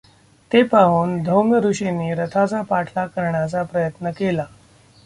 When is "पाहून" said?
0.63-1.21